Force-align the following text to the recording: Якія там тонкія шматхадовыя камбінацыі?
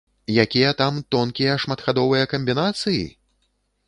Якія 0.43 0.69
там 0.79 0.95
тонкія 1.15 1.57
шматхадовыя 1.63 2.23
камбінацыі? 2.31 3.05